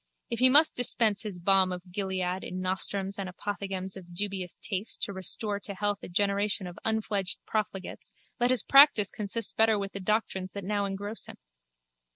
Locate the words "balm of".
1.39-1.91